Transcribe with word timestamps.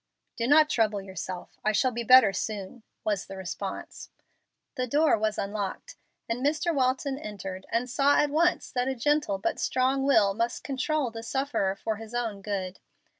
"Do 0.35 0.47
not 0.47 0.67
trouble 0.67 0.99
yourself. 0.99 1.59
I 1.63 1.73
shall 1.73 1.91
be 1.91 2.03
better 2.03 2.33
soon," 2.33 2.81
was 3.03 3.27
the 3.27 3.37
response. 3.37 4.09
The 4.73 4.87
door 4.87 5.15
was 5.15 5.37
unlocked, 5.37 5.95
and 6.27 6.43
Mr. 6.43 6.73
Walton 6.73 7.19
entered, 7.19 7.67
and 7.69 7.87
saw 7.87 8.17
at 8.17 8.31
once 8.31 8.71
that 8.71 8.87
a 8.87 8.95
gentle 8.95 9.37
but 9.37 9.59
strong 9.59 10.01
will 10.03 10.33
must 10.33 10.63
control 10.63 11.11
the 11.11 11.21
sufferer 11.21 11.75
for 11.75 11.97
his 11.97 12.15
own 12.15 12.41
good. 12.41 12.79